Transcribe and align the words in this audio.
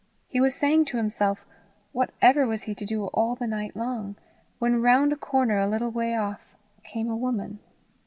He 0.27 0.41
was 0.41 0.55
saying 0.55 0.85
to 0.85 0.97
himself 0.97 1.45
what 1.91 2.09
ever 2.23 2.47
was 2.47 2.63
he 2.63 2.73
to 2.73 2.87
do 2.87 3.05
all 3.13 3.35
the 3.35 3.45
night 3.45 3.75
long, 3.75 4.15
when 4.57 4.81
round 4.81 5.13
a 5.13 5.15
corner 5.15 5.59
a 5.59 5.67
little 5.69 5.91
way 5.91 6.15
off 6.15 6.55
came 6.83 7.07
a 7.07 7.15
woman. 7.15 7.59